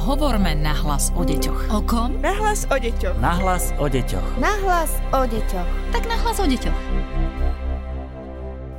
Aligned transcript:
Hovorme 0.00 0.56
nahlas 0.56 1.12
o 1.12 1.20
deťoch. 1.20 1.76
O 1.76 1.84
kom? 1.84 2.16
Nahlas 2.24 2.64
o 2.72 2.76
deťoch. 2.80 3.20
Nahlas 3.20 3.76
o 3.76 3.84
deťoch. 3.84 4.40
Nahlas 4.40 4.96
o 5.12 5.28
deťoch. 5.28 5.68
Tak 5.92 6.08
nahlas 6.08 6.40
o 6.40 6.48
deťoch. 6.48 6.78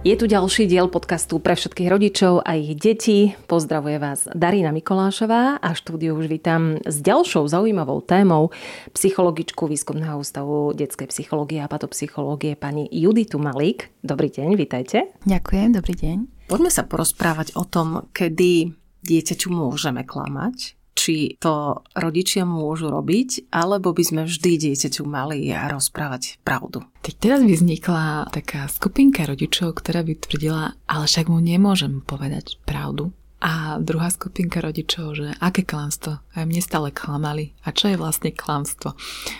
Je 0.01 0.17
tu 0.17 0.25
ďalší 0.25 0.65
diel 0.65 0.89
podcastu 0.89 1.37
pre 1.37 1.53
všetkých 1.53 1.93
rodičov 1.93 2.41
a 2.41 2.57
ich 2.57 2.73
detí. 2.73 3.37
Pozdravuje 3.45 4.01
vás 4.01 4.25
Darina 4.33 4.73
Mikolášová 4.73 5.61
a 5.61 5.69
štúdiu 5.77 6.17
už 6.17 6.25
vítam 6.25 6.81
s 6.89 6.97
ďalšou 7.05 7.45
zaujímavou 7.45 8.01
témou 8.01 8.49
psychologičku 8.89 9.69
Výskumného 9.69 10.17
ústavu 10.17 10.73
detskej 10.73 11.05
psychológie 11.13 11.61
a 11.61 11.69
patopsychológie 11.69 12.57
pani 12.57 12.89
Juditu 12.89 13.37
Malík. 13.37 13.93
Dobrý 14.01 14.33
deň, 14.33 14.57
vítajte. 14.57 15.13
Ďakujem, 15.29 15.69
dobrý 15.77 15.93
deň. 15.93 16.49
Poďme 16.49 16.73
sa 16.73 16.81
porozprávať 16.81 17.53
o 17.53 17.61
tom, 17.61 18.09
kedy 18.09 18.73
dieťaťu 19.05 19.53
môžeme 19.53 20.01
klamať, 20.01 20.80
či 20.93 21.39
to 21.39 21.81
rodičia 21.95 22.43
môžu 22.43 22.91
robiť, 22.91 23.49
alebo 23.49 23.95
by 23.95 24.03
sme 24.03 24.21
vždy 24.27 24.51
dieťaťu 24.69 25.01
mali 25.07 25.49
rozprávať 25.49 26.37
pravdu. 26.43 26.83
Teď 27.01 27.15
teraz 27.17 27.41
by 27.41 27.53
vznikla 27.57 28.05
taká 28.29 28.67
skupinka 28.69 29.25
rodičov, 29.25 29.79
ktorá 29.79 30.05
by 30.05 30.13
tvrdila, 30.19 30.77
ale 30.85 31.05
však 31.07 31.31
mu 31.31 31.39
nemôžem 31.41 32.03
povedať 32.05 32.61
pravdu. 32.67 33.15
A 33.41 33.81
druhá 33.81 34.13
skupinka 34.13 34.61
rodičov, 34.61 35.17
že 35.17 35.33
aké 35.41 35.65
klamstvo, 35.65 36.21
aj 36.37 36.45
mne 36.45 36.61
stále 36.61 36.93
klamali. 36.93 37.57
A 37.65 37.73
čo 37.73 37.89
je 37.89 37.97
vlastne 37.97 38.29
klamstvo? 38.29 38.93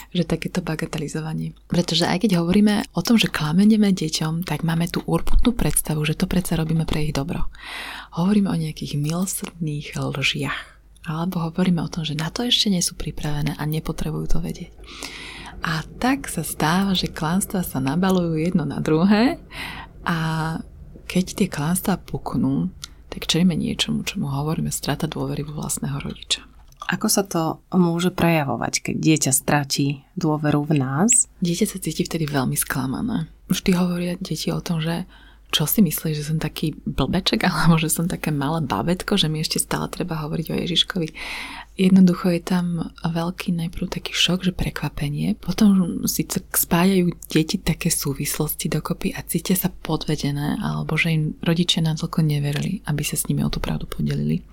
Že 0.09 0.25
takéto 0.25 0.65
bagatelizovanie. 0.65 1.53
Pretože 1.69 2.09
aj 2.09 2.25
keď 2.25 2.41
hovoríme 2.41 2.81
o 2.97 3.01
tom, 3.05 3.21
že 3.21 3.29
klamenieme 3.29 3.93
deťom, 3.93 4.41
tak 4.49 4.65
máme 4.65 4.89
tú 4.89 5.05
urputnú 5.05 5.53
predstavu, 5.53 6.01
že 6.01 6.17
to 6.17 6.25
predsa 6.25 6.57
robíme 6.57 6.89
pre 6.89 7.05
ich 7.05 7.13
dobro. 7.13 7.45
Hovoríme 8.17 8.49
o 8.49 8.57
nejakých 8.57 8.97
milosrdných 8.97 9.93
lžiach 9.93 10.80
alebo 11.05 11.49
hovoríme 11.49 11.81
o 11.81 11.91
tom, 11.91 12.05
že 12.05 12.13
na 12.13 12.29
to 12.29 12.45
ešte 12.45 12.69
nie 12.69 12.81
sú 12.83 12.93
pripravené 12.93 13.57
a 13.57 13.63
nepotrebujú 13.65 14.37
to 14.37 14.39
vedieť. 14.41 14.71
A 15.61 15.85
tak 16.01 16.25
sa 16.25 16.41
stáva, 16.41 16.97
že 16.97 17.09
klánstva 17.09 17.61
sa 17.61 17.77
nabalujú 17.77 18.37
jedno 18.37 18.65
na 18.65 18.81
druhé 18.81 19.37
a 20.01 20.17
keď 21.05 21.25
tie 21.37 21.47
klánstva 21.51 22.01
puknú, 22.01 22.73
tak 23.11 23.27
čelíme 23.27 23.53
niečomu, 23.53 24.07
čomu 24.07 24.31
hovoríme 24.31 24.71
strata 24.71 25.05
dôvery 25.05 25.43
vo 25.43 25.59
vlastného 25.59 25.99
rodiča. 25.99 26.47
Ako 26.91 27.07
sa 27.07 27.21
to 27.27 27.61
môže 27.71 28.09
prejavovať, 28.09 28.89
keď 28.89 28.95
dieťa 28.97 29.31
stratí 29.31 30.01
dôveru 30.17 30.65
v 30.65 30.81
nás? 30.81 31.29
Dieťa 31.43 31.65
sa 31.69 31.77
cíti 31.77 32.03
vtedy 32.07 32.25
veľmi 32.25 32.57
sklamané. 32.57 33.29
Vždy 33.51 33.71
hovoria 33.77 34.13
deti 34.17 34.49
o 34.49 34.63
tom, 34.63 34.81
že 34.81 35.05
čo 35.51 35.67
si 35.67 35.83
myslíš, 35.83 36.15
že 36.15 36.27
som 36.31 36.39
taký 36.39 36.79
blbeček, 36.87 37.43
alebo 37.47 37.75
že 37.75 37.91
som 37.91 38.07
také 38.07 38.31
malé 38.31 38.63
babetko, 38.63 39.19
že 39.19 39.27
mi 39.27 39.43
ešte 39.43 39.59
stále 39.59 39.91
treba 39.91 40.23
hovoriť 40.23 40.47
o 40.49 40.55
Ježiškovi. 40.57 41.07
Jednoducho 41.75 42.31
je 42.31 42.41
tam 42.43 42.91
veľký 43.03 43.55
najprv 43.55 43.91
taký 43.91 44.11
šok, 44.15 44.47
že 44.47 44.53
prekvapenie, 44.55 45.35
potom 45.39 46.03
si 46.07 46.27
spájajú 46.27 47.15
deti 47.31 47.59
také 47.59 47.91
súvislosti 47.91 48.71
dokopy 48.71 49.15
a 49.15 49.23
cítia 49.23 49.55
sa 49.55 49.71
podvedené, 49.71 50.59
alebo 50.59 50.95
že 50.95 51.15
im 51.15 51.23
rodičia 51.43 51.83
natoľko 51.83 52.23
neverili, 52.23 52.83
aby 52.87 53.03
sa 53.03 53.19
s 53.19 53.27
nimi 53.27 53.43
o 53.43 53.51
tú 53.51 53.63
pravdu 53.63 53.87
podelili. 53.87 54.43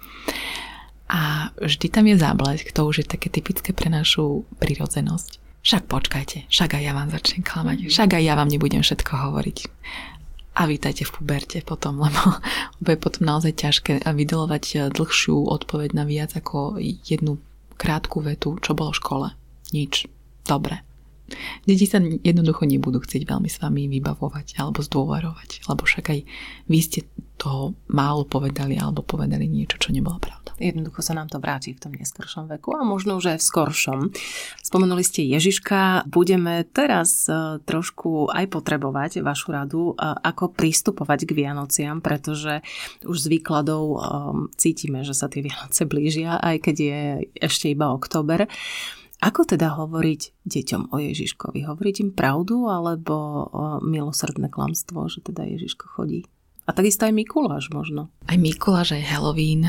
A 1.08 1.50
vždy 1.56 1.88
tam 1.88 2.04
je 2.04 2.20
záblesk, 2.20 2.68
to 2.70 2.84
už 2.84 3.02
je 3.02 3.06
také 3.08 3.32
typické 3.32 3.72
pre 3.72 3.88
našu 3.88 4.44
prirodzenosť. 4.60 5.40
Však 5.58 5.90
počkajte, 5.90 6.46
však 6.48 6.78
aj 6.78 6.82
ja 6.84 6.92
vám 6.94 7.10
začnem 7.10 7.42
klamať, 7.42 7.90
však 7.90 8.14
aj 8.14 8.22
ja 8.24 8.34
vám 8.38 8.48
nebudem 8.48 8.80
všetko 8.80 9.10
hovoriť 9.10 9.58
a 10.58 10.66
vítajte 10.66 11.06
v 11.06 11.14
puberte 11.14 11.62
potom, 11.62 12.00
lebo, 12.04 12.42
je 12.82 12.98
potom 12.98 13.22
naozaj 13.30 13.54
ťažké 13.54 14.02
vydelovať 14.02 14.64
eh, 14.74 14.78
dlhšiu 14.90 15.46
odpoveď 15.46 15.94
na 15.94 16.04
viac 16.04 16.34
ako 16.34 16.82
jednu 16.82 17.38
krátku 17.78 18.18
vetu, 18.18 18.58
čo 18.58 18.74
bolo 18.74 18.90
v 18.90 19.00
škole. 19.00 19.28
Nič. 19.70 20.10
Dobre. 20.42 20.82
Deti 21.68 21.84
sa 21.84 22.00
jednoducho 22.00 22.64
nebudú 22.64 23.04
chcieť 23.04 23.28
veľmi 23.28 23.52
s 23.52 23.60
vami 23.60 23.84
vybavovať 23.92 24.56
alebo 24.58 24.80
zdôverovať, 24.80 25.68
lebo 25.68 25.84
však 25.84 26.04
aj 26.08 26.20
vy 26.72 26.78
ste 26.80 27.04
toho 27.36 27.76
málo 27.92 28.24
povedali 28.24 28.80
alebo 28.80 29.04
povedali 29.04 29.44
niečo, 29.44 29.76
čo 29.76 29.92
nebolo 29.92 30.16
pravda. 30.16 30.37
Jednoducho 30.58 31.06
sa 31.06 31.14
nám 31.14 31.30
to 31.30 31.38
vráti 31.38 31.70
v 31.70 31.80
tom 31.80 31.94
neskoršom 31.94 32.50
veku 32.50 32.74
a 32.74 32.82
možno 32.82 33.14
už 33.22 33.34
aj 33.34 33.38
v 33.38 33.46
skoršom. 33.46 33.98
Spomenuli 34.58 35.06
ste 35.06 35.22
Ježiška, 35.22 36.10
budeme 36.10 36.66
teraz 36.66 37.30
e, 37.30 37.62
trošku 37.62 38.34
aj 38.34 38.50
potrebovať 38.50 39.22
vašu 39.22 39.48
radu, 39.54 39.82
e, 39.94 40.02
ako 40.02 40.50
pristupovať 40.50 41.30
k 41.30 41.34
Vianociam, 41.38 42.02
pretože 42.02 42.66
už 43.06 43.16
z 43.16 43.26
výkladov 43.38 43.84
e, 43.86 43.98
cítime, 44.58 45.06
že 45.06 45.14
sa 45.14 45.30
tie 45.30 45.46
Vianoce 45.46 45.86
blížia, 45.86 46.42
aj 46.42 46.56
keď 46.66 46.76
je 46.76 47.00
ešte 47.38 47.70
iba 47.70 47.94
október. 47.94 48.50
Ako 49.18 49.46
teda 49.46 49.74
hovoriť 49.74 50.46
deťom 50.46 50.94
o 50.94 50.96
Ježiškovi? 51.02 51.66
Hovoriť 51.66 51.96
im 52.06 52.10
pravdu 52.14 52.70
alebo 52.70 53.50
milosrdné 53.82 54.46
klamstvo, 54.46 55.10
že 55.10 55.26
teda 55.26 55.42
Ježiško 55.42 55.90
chodí? 55.90 56.22
A 56.68 56.76
takisto 56.76 57.08
aj 57.08 57.16
Mikuláš 57.16 57.72
možno. 57.72 58.12
Aj 58.28 58.36
Mikuláš, 58.36 58.92
aj 58.92 59.08
Halloween. 59.08 59.64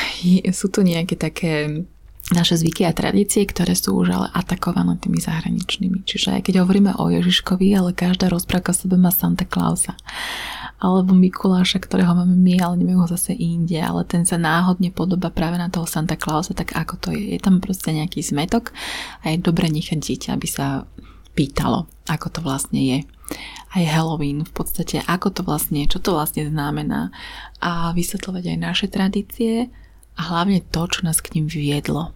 Sú 0.58 0.66
tu 0.66 0.82
nejaké 0.82 1.14
také 1.14 1.86
naše 2.30 2.54
zvyky 2.58 2.86
a 2.86 2.94
tradície, 2.94 3.42
ktoré 3.42 3.74
sú 3.74 3.98
už 3.98 4.14
ale 4.14 4.28
atakované 4.30 4.94
tými 5.02 5.18
zahraničnými. 5.18 6.06
Čiže 6.06 6.38
aj 6.38 6.42
keď 6.46 6.62
hovoríme 6.62 6.94
o 6.94 7.10
Ježiškovi, 7.10 7.74
ale 7.74 7.90
každá 7.90 8.30
rozprávka 8.30 8.70
sebe 8.70 8.94
má 8.94 9.10
Santa 9.10 9.42
Clausa. 9.42 9.98
Alebo 10.78 11.12
Mikuláša, 11.12 11.82
ktorého 11.82 12.14
máme 12.14 12.38
my, 12.38 12.54
ale 12.62 12.74
nemáme 12.80 13.02
ho 13.02 13.08
zase 13.10 13.34
inde, 13.34 13.76
ale 13.82 14.06
ten 14.06 14.22
sa 14.24 14.38
náhodne 14.38 14.94
podoba 14.94 15.28
práve 15.28 15.58
na 15.58 15.68
toho 15.68 15.84
Santa 15.84 16.14
Clausa, 16.14 16.54
tak 16.54 16.72
ako 16.72 16.94
to 17.02 17.08
je. 17.12 17.36
Je 17.36 17.40
tam 17.42 17.58
proste 17.58 17.90
nejaký 17.90 18.22
zmetok 18.22 18.70
a 19.26 19.34
je 19.34 19.42
dobre 19.42 19.66
nechať 19.68 19.98
dieťa, 19.98 20.28
aby 20.38 20.46
sa 20.48 20.86
pýtalo, 21.34 21.86
ako 22.10 22.26
to 22.28 22.40
vlastne 22.42 22.80
je 22.80 22.98
aj 23.70 23.84
Halloween 23.86 24.42
v 24.42 24.52
podstate, 24.52 24.98
ako 25.06 25.30
to 25.30 25.42
vlastne 25.46 25.86
čo 25.86 26.02
to 26.02 26.18
vlastne 26.18 26.50
znamená 26.50 27.14
a 27.62 27.94
vysvetľovať 27.94 28.44
aj 28.50 28.58
naše 28.58 28.86
tradície 28.90 29.70
a 30.18 30.20
hlavne 30.20 30.60
to, 30.74 30.82
čo 30.90 31.06
nás 31.06 31.22
k 31.22 31.38
ním 31.38 31.46
viedlo. 31.46 32.10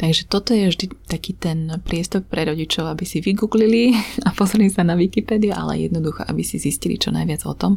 Takže 0.00 0.32
toto 0.32 0.56
je 0.56 0.72
vždy 0.72 0.86
taký 1.04 1.36
ten 1.36 1.68
priestor 1.84 2.24
pre 2.24 2.48
rodičov, 2.48 2.88
aby 2.88 3.04
si 3.04 3.20
vygooglili 3.20 3.92
a 4.26 4.32
pozreli 4.32 4.72
sa 4.72 4.86
na 4.86 4.96
Wikipédiu, 4.96 5.52
ale 5.52 5.90
jednoducho, 5.90 6.24
aby 6.24 6.40
si 6.40 6.56
zistili 6.56 6.96
čo 6.96 7.12
najviac 7.12 7.44
o 7.44 7.52
tom, 7.52 7.76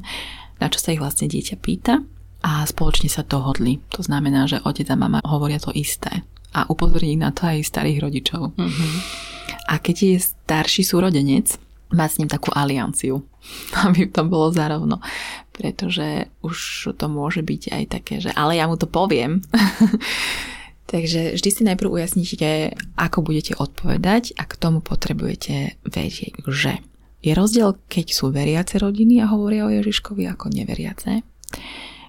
na 0.62 0.72
čo 0.72 0.80
sa 0.80 0.96
ich 0.96 1.02
vlastne 1.02 1.28
dieťa 1.28 1.60
pýta 1.60 2.00
a 2.46 2.64
spoločne 2.64 3.12
sa 3.12 3.28
dohodli. 3.28 3.84
To 3.98 4.06
znamená, 4.06 4.48
že 4.48 4.64
otec 4.64 4.88
a 4.94 4.96
mama 4.96 5.20
hovoria 5.26 5.60
to 5.60 5.76
isté 5.76 6.24
a 6.54 6.70
upozorní 6.70 7.18
na 7.18 7.34
to 7.34 7.50
aj 7.50 7.66
starých 7.66 8.00
rodičov. 8.00 8.54
Mm-hmm. 8.54 8.94
A 9.68 9.74
keď 9.82 9.96
je 10.16 10.18
starší 10.22 10.86
súrodenec, 10.86 11.58
mať 11.94 12.10
s 12.10 12.20
ním 12.20 12.30
takú 12.30 12.50
alianciu, 12.54 13.22
aby 13.86 14.10
to 14.10 14.26
bolo 14.26 14.50
zarovno. 14.50 15.00
Pretože 15.54 16.34
už 16.42 16.90
to 16.98 17.06
môže 17.06 17.46
byť 17.46 17.62
aj 17.70 17.84
také, 17.90 18.18
že 18.18 18.34
ale 18.34 18.58
ja 18.58 18.66
mu 18.66 18.76
to 18.76 18.90
poviem. 18.90 19.42
Takže 20.94 21.40
vždy 21.40 21.50
si 21.50 21.62
najprv 21.66 21.90
ujasnite, 21.90 22.78
ako 23.02 23.26
budete 23.26 23.58
odpovedať 23.58 24.38
a 24.38 24.46
k 24.46 24.54
tomu 24.60 24.78
potrebujete 24.78 25.82
vedieť, 25.90 26.46
že 26.46 26.86
je 27.24 27.32
rozdiel, 27.32 27.80
keď 27.88 28.14
sú 28.14 28.30
veriace 28.30 28.78
rodiny 28.78 29.24
a 29.24 29.32
hovoria 29.32 29.66
o 29.66 29.72
Ježiškovi 29.74 30.28
ako 30.28 30.52
neveriace. 30.52 31.24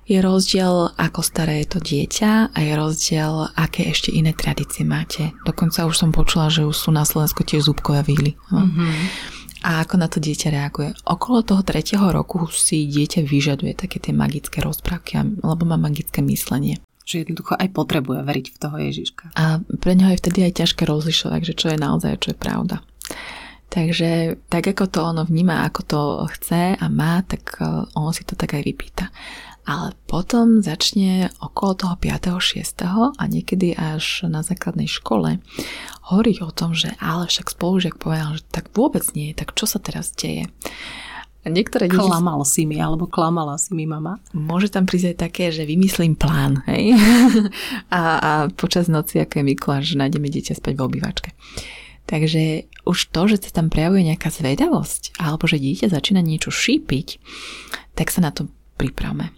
Je 0.04 0.20
rozdiel, 0.20 0.92
ako 1.00 1.20
staré 1.24 1.64
je 1.64 1.68
to 1.72 1.78
dieťa 1.80 2.52
a 2.52 2.58
je 2.60 2.72
rozdiel, 2.76 3.48
aké 3.56 3.88
ešte 3.88 4.12
iné 4.12 4.36
tradície 4.36 4.84
máte. 4.84 5.32
Dokonca 5.48 5.88
už 5.88 5.96
som 5.96 6.10
počula, 6.12 6.52
že 6.52 6.68
už 6.68 6.76
sú 6.76 6.90
na 6.92 7.08
Slovensku 7.08 7.40
tiež 7.40 7.72
zúbkové 7.72 8.04
víly. 8.04 8.36
Mm-hmm 8.52 9.42
a 9.64 9.80
ako 9.80 9.96
na 9.96 10.12
to 10.12 10.20
dieťa 10.20 10.52
reaguje. 10.52 10.92
Okolo 11.08 11.40
toho 11.40 11.64
tretieho 11.64 12.12
roku 12.12 12.44
si 12.52 12.84
dieťa 12.84 13.24
vyžaduje 13.24 13.72
také 13.72 13.96
tie 13.96 14.12
magické 14.12 14.60
rozprávky, 14.60 15.40
lebo 15.40 15.64
má 15.64 15.80
magické 15.80 16.20
myslenie. 16.20 16.84
Že 17.08 17.24
jednoducho 17.24 17.56
aj 17.56 17.72
potrebuje 17.72 18.20
veriť 18.28 18.46
v 18.52 18.60
toho 18.60 18.76
Ježiška. 18.76 19.24
A 19.40 19.64
pre 19.80 19.96
neho 19.96 20.12
je 20.12 20.20
vtedy 20.20 20.44
aj 20.44 20.60
ťažké 20.60 20.84
rozlišovať, 20.84 21.40
že 21.48 21.54
čo 21.56 21.66
je 21.72 21.78
naozaj 21.80 22.10
a 22.12 22.20
čo 22.20 22.28
je 22.32 22.36
pravda. 22.36 22.76
Takže 23.74 24.38
tak 24.46 24.70
ako 24.70 24.86
to 24.86 25.02
ono 25.02 25.26
vníma, 25.26 25.66
ako 25.66 25.80
to 25.82 26.00
chce 26.38 26.78
a 26.78 26.86
má, 26.86 27.26
tak 27.26 27.58
e, 27.58 27.90
on 27.98 28.14
si 28.14 28.22
to 28.22 28.38
tak 28.38 28.54
aj 28.54 28.62
vypýta. 28.62 29.10
Ale 29.66 29.98
potom 30.06 30.62
začne 30.62 31.34
okolo 31.42 31.72
toho 31.74 31.94
5. 31.98 32.38
6. 32.38 32.86
a 33.18 33.22
niekedy 33.26 33.74
až 33.74 34.30
na 34.30 34.46
základnej 34.46 34.86
škole 34.86 35.42
hovoriť 36.06 36.36
o 36.46 36.50
tom, 36.54 36.70
že 36.76 36.94
ale 37.02 37.26
však 37.26 37.50
spolužiak 37.50 37.98
povedal, 37.98 38.38
že 38.38 38.46
tak 38.46 38.70
vôbec 38.78 39.02
nie, 39.18 39.34
tak 39.34 39.56
čo 39.58 39.66
sa 39.66 39.82
teraz 39.82 40.14
deje? 40.14 40.46
Niektoré 41.42 41.90
deti... 41.90 41.98
Klamal 41.98 42.46
si 42.46 42.70
mi, 42.70 42.78
alebo 42.78 43.10
klamala 43.10 43.58
si 43.58 43.74
mi 43.74 43.90
mama. 43.90 44.22
Môže 44.32 44.70
tam 44.70 44.86
prísť 44.86 45.12
aj 45.12 45.18
také, 45.18 45.44
že 45.50 45.66
vymyslím 45.66 46.14
plán, 46.14 46.62
hej? 46.70 46.94
a, 47.90 48.00
a 48.22 48.30
počas 48.54 48.86
noci, 48.86 49.18
ako 49.18 49.42
je 49.42 49.44
Mikuláš, 49.44 49.98
nájdeme 49.98 50.30
dieťa 50.30 50.62
spať 50.62 50.72
v 50.78 50.84
obývačke. 50.86 51.30
Takže 52.04 52.68
už 52.84 52.98
to, 53.16 53.20
že 53.32 53.48
sa 53.48 53.64
tam 53.64 53.72
prejavuje 53.72 54.04
nejaká 54.04 54.28
zvedavosť, 54.28 55.16
alebo 55.16 55.48
že 55.48 55.56
dieťa 55.56 55.88
začína 55.88 56.20
niečo 56.20 56.52
šípiť, 56.52 57.16
tak 57.96 58.12
sa 58.12 58.20
na 58.20 58.28
to 58.28 58.52
pripravme 58.76 59.32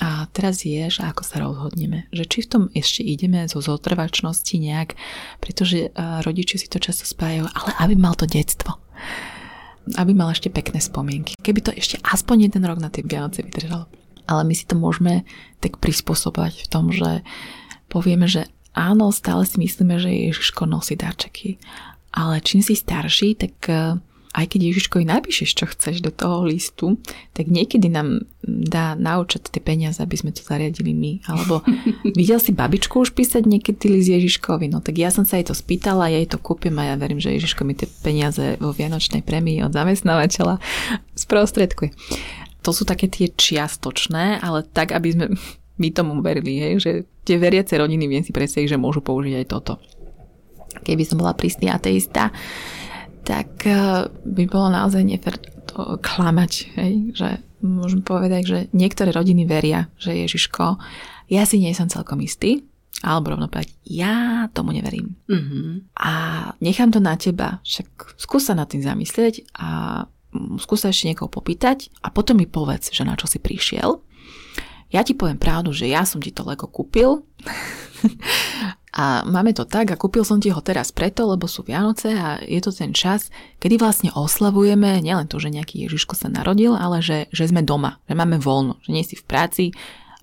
A 0.00 0.24
teraz 0.32 0.64
je, 0.64 0.88
že 0.88 1.04
ako 1.04 1.22
sa 1.22 1.44
rozhodneme. 1.44 2.08
Že 2.10 2.24
či 2.26 2.38
v 2.42 2.50
tom 2.50 2.62
ešte 2.72 3.04
ideme 3.04 3.44
zo 3.44 3.60
zotrvačnosti 3.60 4.56
nejak, 4.56 4.96
pretože 5.44 5.92
rodičia 6.24 6.56
si 6.56 6.72
to 6.72 6.80
často 6.80 7.04
spájajú, 7.04 7.46
ale 7.46 7.70
aby 7.84 7.94
mal 8.00 8.16
to 8.16 8.24
detstvo. 8.24 8.80
Aby 10.00 10.16
mal 10.16 10.32
ešte 10.32 10.48
pekné 10.48 10.80
spomienky. 10.80 11.36
Keby 11.36 11.60
to 11.60 11.70
ešte 11.76 12.00
aspoň 12.00 12.48
jeden 12.48 12.64
rok 12.64 12.80
na 12.80 12.88
tie 12.88 13.04
Vianoce 13.04 13.44
vydržalo. 13.44 13.86
Ale 14.24 14.42
my 14.48 14.54
si 14.56 14.64
to 14.64 14.74
môžeme 14.78 15.28
tak 15.60 15.76
prispôsobať 15.76 16.64
v 16.64 16.68
tom, 16.72 16.88
že 16.94 17.20
povieme, 17.92 18.24
že 18.24 18.48
áno, 18.72 19.12
stále 19.12 19.44
si 19.44 19.60
myslíme, 19.60 20.00
že 20.00 20.32
Ježiško 20.32 20.64
nosí 20.64 20.96
darčeky. 20.96 21.60
Ale 22.10 22.42
čím 22.42 22.60
si 22.62 22.74
starší, 22.74 23.38
tak 23.38 23.54
aj 24.30 24.46
keď 24.46 24.60
Ježiškovi 24.70 25.04
napíšeš, 25.10 25.50
čo 25.58 25.66
chceš 25.66 26.06
do 26.06 26.14
toho 26.14 26.46
listu, 26.46 27.02
tak 27.34 27.50
niekedy 27.50 27.90
nám 27.90 28.30
dá 28.46 28.94
naučať 28.94 29.50
tie 29.50 29.58
peniaze, 29.58 29.98
aby 29.98 30.14
sme 30.14 30.30
to 30.30 30.46
zariadili 30.46 30.94
my. 30.94 31.12
Alebo 31.26 31.66
videl 32.18 32.38
si 32.38 32.54
babičku 32.54 33.02
už 33.02 33.10
písať 33.10 33.42
niekedy 33.42 33.90
list 33.90 34.06
Ježiškovi? 34.06 34.70
No 34.70 34.78
tak 34.78 35.02
ja 35.02 35.10
som 35.10 35.26
sa 35.26 35.42
jej 35.42 35.50
to 35.50 35.54
spýtala, 35.54 36.06
ja 36.06 36.22
jej 36.22 36.30
to 36.30 36.38
kúpim 36.38 36.78
a 36.78 36.94
ja 36.94 36.94
verím, 36.94 37.18
že 37.18 37.34
Ježiško 37.34 37.66
mi 37.66 37.74
tie 37.74 37.90
peniaze 38.06 38.54
vo 38.62 38.70
Vianočnej 38.70 39.26
premii 39.26 39.66
od 39.66 39.74
zamestnávateľa 39.74 40.62
sprostredkuje. 41.18 41.90
To 42.62 42.70
sú 42.70 42.86
také 42.86 43.10
tie 43.10 43.34
čiastočné, 43.34 44.38
ale 44.38 44.62
tak, 44.62 44.94
aby 44.94 45.10
sme 45.10 45.26
my 45.82 45.88
tomu 45.90 46.22
verili, 46.22 46.62
hej, 46.62 46.72
že 46.78 46.92
tie 47.26 47.34
veriace 47.34 47.74
rodiny 47.74 48.06
viem 48.06 48.22
si 48.22 48.30
predstaviť, 48.30 48.78
že 48.78 48.78
môžu 48.78 49.02
použiť 49.02 49.42
aj 49.42 49.46
toto. 49.50 49.82
Keby 50.82 51.02
som 51.06 51.20
bola 51.20 51.36
prísny 51.36 51.68
ateista, 51.68 52.32
tak 53.24 53.66
eh, 53.68 54.08
by 54.10 54.44
bolo 54.48 54.68
naozaj 54.72 55.02
nefér 55.04 55.38
to 55.70 56.00
klamať, 56.02 56.52
hej? 56.76 56.92
že 57.14 57.28
môžem 57.62 58.00
povedať, 58.02 58.42
že 58.42 58.58
niektoré 58.72 59.12
rodiny 59.12 59.44
veria, 59.46 59.86
že 60.00 60.16
Ježiško, 60.16 60.80
ja 61.30 61.42
si 61.46 61.60
nie 61.60 61.76
som 61.76 61.86
celkom 61.86 62.18
istý, 62.24 62.64
alebo 63.00 63.32
rovno 63.32 63.48
povedať, 63.48 63.72
ja 63.86 64.48
tomu 64.52 64.76
neverím. 64.76 65.16
Mm-hmm. 65.30 65.94
A 65.96 66.12
nechám 66.60 66.92
to 66.92 67.00
na 67.00 67.16
teba, 67.16 67.62
však 67.64 68.18
skús 68.20 68.48
sa 68.48 68.56
nad 68.56 68.68
tým 68.68 68.84
zamyslieť 68.84 69.56
a 69.56 70.04
skús 70.60 70.84
sa 70.84 70.92
ešte 70.92 71.08
niekoho 71.08 71.30
popýtať 71.30 71.90
a 72.04 72.12
potom 72.12 72.38
mi 72.38 72.46
povedz, 72.46 72.92
že 72.92 73.06
na 73.06 73.16
čo 73.16 73.26
si 73.30 73.40
prišiel. 73.40 74.02
Ja 74.90 75.06
ti 75.06 75.14
poviem 75.14 75.38
pravdu, 75.38 75.70
že 75.70 75.86
ja 75.86 76.02
som 76.02 76.18
ti 76.18 76.34
to 76.34 76.42
Lego 76.42 76.66
kúpil. 76.66 77.22
A 78.90 79.22
máme 79.22 79.54
to 79.54 79.62
tak 79.62 79.94
a 79.94 80.00
kúpil 80.00 80.26
som 80.26 80.42
ti 80.42 80.50
ho 80.50 80.58
teraz 80.58 80.90
preto, 80.90 81.22
lebo 81.22 81.46
sú 81.46 81.62
Vianoce 81.62 82.10
a 82.10 82.42
je 82.42 82.58
to 82.58 82.74
ten 82.74 82.90
čas, 82.90 83.30
kedy 83.62 83.78
vlastne 83.78 84.10
oslavujeme 84.10 84.98
nielen 84.98 85.30
to, 85.30 85.38
že 85.38 85.54
nejaký 85.54 85.86
Ježiško 85.86 86.18
sa 86.18 86.26
narodil, 86.26 86.74
ale 86.74 86.98
že, 86.98 87.30
že 87.30 87.46
sme 87.46 87.62
doma, 87.62 88.02
že 88.10 88.18
máme 88.18 88.42
voľno, 88.42 88.82
že 88.82 88.90
nie 88.90 89.06
si 89.06 89.14
v 89.14 89.22
práci, 89.30 89.64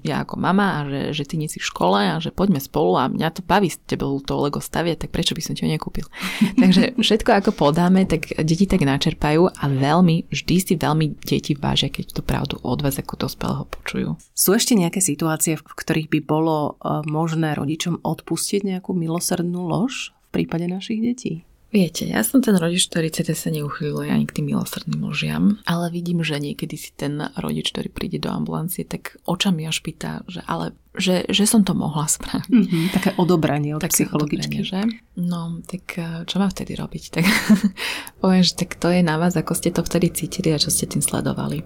ja 0.06 0.22
ako 0.22 0.38
mama 0.38 0.68
a 0.78 0.80
že, 0.86 1.02
že 1.18 1.24
ty 1.26 1.36
nie 1.42 1.50
si 1.50 1.58
v 1.58 1.66
škole 1.66 1.98
a 1.98 2.22
že 2.22 2.30
poďme 2.30 2.62
spolu 2.62 2.98
a 3.02 3.10
mňa 3.10 3.30
to 3.34 3.42
baví 3.42 3.72
s 3.72 3.82
tebou 3.90 4.18
to 4.22 4.38
Lego 4.38 4.62
stavie, 4.62 4.94
tak 4.94 5.10
prečo 5.10 5.34
by 5.34 5.42
som 5.42 5.58
ho 5.58 5.66
nekúpil? 5.66 6.06
Takže 6.62 7.00
všetko 7.00 7.30
ako 7.34 7.52
podáme, 7.56 8.06
tak 8.06 8.30
deti 8.46 8.70
tak 8.70 8.86
načerpajú 8.86 9.50
a 9.50 9.66
veľmi, 9.66 10.30
vždy 10.30 10.56
si 10.62 10.74
veľmi 10.78 11.18
deti 11.26 11.58
vážia, 11.58 11.90
keď 11.90 12.20
to 12.20 12.22
pravdu 12.22 12.62
od 12.62 12.80
vás 12.84 13.02
ako 13.02 13.26
dospelého 13.26 13.66
počujú. 13.66 14.10
Sú 14.38 14.54
ešte 14.54 14.78
nejaké 14.78 15.02
situácie, 15.02 15.58
v 15.58 15.64
ktorých 15.64 16.12
by 16.14 16.20
bolo 16.22 16.78
e, 16.78 17.02
možné 17.10 17.58
rodičom 17.58 18.04
odpustiť 18.06 18.68
nejakú 18.68 18.94
milosrdnú 18.94 19.66
lož 19.66 20.14
v 20.30 20.44
prípade 20.44 20.70
našich 20.70 21.02
detí? 21.02 21.47
Viete, 21.68 22.08
ja 22.08 22.24
som 22.24 22.40
ten 22.40 22.56
rodič, 22.56 22.88
ktorý 22.88 23.12
cete 23.12 23.36
sa 23.36 23.52
neuchýlil 23.52 24.08
ani 24.08 24.24
k 24.24 24.40
tým 24.40 24.56
milosrdným 24.56 25.04
ložiam, 25.04 25.60
ale 25.68 25.92
vidím, 25.92 26.24
že 26.24 26.40
niekedy 26.40 26.80
si 26.80 26.96
ten 26.96 27.19
rodič, 27.36 27.75
ktorý 27.75 27.92
príde 27.92 28.24
do 28.24 28.31
ambulancie, 28.31 28.88
tak 28.88 29.19
očami 29.28 29.68
až 29.68 29.84
pýta, 29.84 30.24
že 30.31 30.40
ale 30.48 30.72
že, 30.98 31.30
že 31.30 31.46
som 31.46 31.62
to 31.62 31.78
mohla 31.78 32.10
spraviť. 32.10 32.50
Mm-hmm, 32.50 32.86
také 32.90 33.10
odobranie 33.22 33.78
od 33.78 33.84
také 33.86 34.10
psychologičky. 34.10 34.66
že? 34.66 34.81
No, 35.19 35.62
tak 35.62 35.94
eh, 35.94 36.25
čo 36.25 36.42
mám 36.42 36.50
vtedy 36.50 36.74
robiť? 36.74 37.04
Tak 37.14 37.25
poviem, 38.24 38.42
že 38.42 38.58
tak 38.58 38.80
to 38.81 38.90
je 38.90 39.06
na 39.06 39.22
vás, 39.22 39.38
ako 39.38 39.54
ste 39.54 39.69
to 39.69 39.86
vtedy 39.86 40.10
cítili 40.10 40.50
a 40.56 40.58
čo 40.58 40.74
ste 40.74 40.90
tým 40.90 41.06
sledovali. 41.06 41.62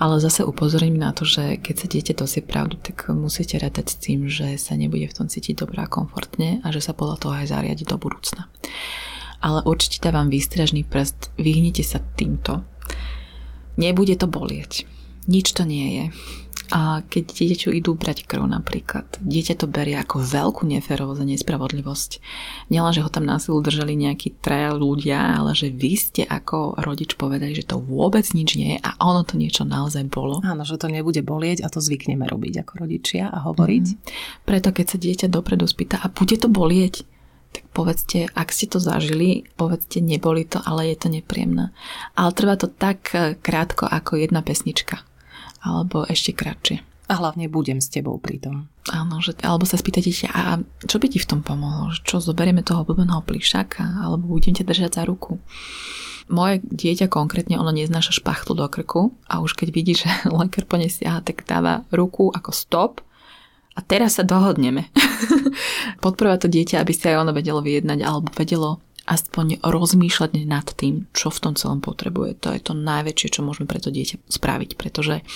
Ale 0.00 0.22
zase 0.24 0.46
upozorím 0.48 0.96
na 0.96 1.12
to, 1.12 1.28
že 1.28 1.60
keď 1.60 1.74
sa 1.76 1.86
dieťa 1.90 2.14
dosie 2.16 2.40
pravdu, 2.40 2.80
tak 2.80 3.12
musíte 3.12 3.60
rátať 3.60 3.92
s 3.92 3.96
tým, 4.00 4.32
že 4.32 4.56
sa 4.56 4.72
nebude 4.72 5.04
v 5.04 5.16
tom 5.20 5.28
cítiť 5.28 5.68
dobrá 5.68 5.84
a 5.84 5.92
komfortne 5.92 6.64
a 6.64 6.72
že 6.72 6.80
sa 6.80 6.96
podľa 6.96 7.16
toho 7.20 7.32
aj 7.44 7.52
zariadi 7.52 7.84
do 7.84 8.00
budúcna 8.00 8.48
ale 9.42 9.66
určite 9.66 9.98
dávam 10.06 10.30
výstražný 10.30 10.86
prst, 10.86 11.34
vyhnite 11.36 11.82
sa 11.82 11.98
týmto. 12.14 12.62
Nebude 13.74 14.14
to 14.14 14.30
bolieť. 14.30 14.86
Nič 15.26 15.54
to 15.54 15.66
nie 15.66 15.86
je. 15.98 16.04
A 16.72 17.04
keď 17.04 17.36
dieťaťu 17.36 17.68
idú 17.76 17.92
brať 17.92 18.24
krv 18.24 18.48
napríklad, 18.48 19.04
dieťa 19.20 19.60
to 19.60 19.68
berie 19.68 19.92
ako 19.92 20.24
veľkú 20.24 20.64
neferovosť 20.64 21.20
a 21.20 21.28
nespravodlivosť. 21.28 22.10
Nielen, 22.72 22.96
že 22.96 23.04
ho 23.04 23.12
tam 23.12 23.28
na 23.28 23.36
silu 23.36 23.60
držali 23.60 23.92
nejakí 23.92 24.40
traja 24.40 24.72
ľudia, 24.72 25.36
ale 25.36 25.52
že 25.52 25.68
vy 25.68 25.92
ste 26.00 26.24
ako 26.24 26.80
rodič 26.80 27.20
povedali, 27.20 27.52
že 27.52 27.68
to 27.68 27.76
vôbec 27.76 28.24
nič 28.32 28.56
nie 28.56 28.76
je 28.76 28.78
a 28.80 28.96
ono 29.04 29.20
to 29.20 29.36
niečo 29.36 29.68
naozaj 29.68 30.08
bolo. 30.08 30.40
Áno, 30.40 30.64
že 30.64 30.80
to 30.80 30.88
nebude 30.88 31.20
bolieť 31.20 31.60
a 31.60 31.68
to 31.68 31.84
zvykneme 31.84 32.24
robiť 32.24 32.64
ako 32.64 32.88
rodičia 32.88 33.28
a 33.28 33.44
hovoriť. 33.52 33.86
Mm. 33.92 33.96
Preto 34.48 34.72
keď 34.72 34.86
sa 34.88 34.96
dieťa 34.96 35.26
dopredu 35.28 35.68
spýta, 35.68 36.00
a 36.00 36.08
bude 36.08 36.40
to 36.40 36.48
bolieť? 36.48 37.04
Povedzte, 37.72 38.28
ak 38.32 38.52
ste 38.52 38.68
to 38.68 38.78
zažili, 38.78 39.48
povedzte, 39.56 40.04
neboli 40.04 40.44
to, 40.44 40.60
ale 40.62 40.92
je 40.92 40.96
to 40.96 41.08
nepríjemné. 41.08 41.72
Ale 42.14 42.30
trvá 42.36 42.54
to 42.60 42.68
tak 42.68 43.10
eh, 43.16 43.34
krátko 43.40 43.88
ako 43.88 44.20
jedna 44.20 44.44
pesnička. 44.44 45.02
Alebo 45.64 46.04
ešte 46.06 46.36
kratšie. 46.36 46.84
A 47.10 47.18
hlavne 47.18 47.50
budem 47.50 47.82
s 47.82 47.92
tebou 47.92 48.16
pri 48.16 48.38
tom. 48.38 48.72
Áno, 48.88 49.20
že, 49.20 49.36
alebo 49.44 49.66
sa 49.68 49.76
spýtate, 49.76 50.10
a 50.32 50.56
čo 50.86 50.96
by 50.96 51.06
ti 51.10 51.18
v 51.20 51.28
tom 51.28 51.40
pomohlo? 51.44 51.92
Čo, 51.92 52.22
zoberieme 52.22 52.64
toho 52.64 52.86
blbeného 52.86 53.20
plišaka? 53.26 54.00
Alebo 54.06 54.38
budem 54.38 54.56
ťa 54.56 54.64
držať 54.64 54.90
za 54.96 55.02
ruku? 55.04 55.36
Moje 56.30 56.62
dieťa 56.62 57.10
konkrétne, 57.12 57.58
ono 57.58 57.74
neznáša 57.74 58.16
špachtu 58.22 58.54
do 58.54 58.64
krku 58.70 59.12
a 59.26 59.42
už 59.42 59.58
keď 59.58 59.68
vidí, 59.74 59.92
že 59.98 60.08
lekár 60.30 60.64
po 60.64 60.78
nej 60.78 60.88
siaha, 60.88 61.20
tak 61.20 61.44
dáva 61.44 61.84
ruku 61.90 62.30
ako 62.30 62.50
stop 62.54 62.92
a 63.72 63.80
teraz 63.80 64.20
sa 64.20 64.24
dohodneme. 64.24 64.92
Podporovať 66.04 66.38
to 66.44 66.48
dieťa, 66.52 66.76
aby 66.80 66.92
si 66.92 67.08
aj 67.08 67.24
ono 67.24 67.32
vedelo 67.32 67.64
vyjednať 67.64 67.98
alebo 68.04 68.28
vedelo 68.36 68.80
aspoň 69.02 69.58
rozmýšľať 69.66 70.46
nad 70.46 70.62
tým, 70.62 71.10
čo 71.10 71.34
v 71.34 71.42
tom 71.42 71.54
celom 71.58 71.82
potrebuje. 71.82 72.38
To 72.46 72.54
je 72.54 72.62
to 72.62 72.72
najväčšie, 72.78 73.28
čo 73.34 73.40
môžeme 73.42 73.66
pre 73.66 73.82
to 73.82 73.90
dieťa 73.90 74.30
spraviť, 74.30 74.70
pretože 74.78 75.26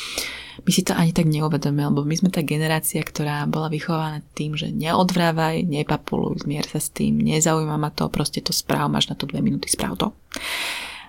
my 0.62 0.70
si 0.70 0.86
to 0.86 0.94
ani 0.94 1.10
tak 1.10 1.26
neuvedomíme, 1.26 1.90
lebo 1.90 2.06
my 2.06 2.14
sme 2.14 2.30
tá 2.30 2.46
generácia, 2.46 3.02
ktorá 3.02 3.42
bola 3.50 3.66
vychovaná 3.66 4.22
tým, 4.38 4.54
že 4.54 4.70
neodvrávaj, 4.70 5.66
nepapuluj, 5.66 6.46
zmier 6.46 6.64
sa 6.70 6.78
s 6.78 6.94
tým, 6.94 7.18
nezaujíma 7.18 7.74
ma 7.74 7.90
to, 7.90 8.06
proste 8.06 8.38
to 8.38 8.54
správ, 8.54 8.86
máš 8.86 9.10
na 9.10 9.18
to 9.18 9.26
dve 9.26 9.42
minúty, 9.42 9.66
správ 9.66 9.98
to. 9.98 10.14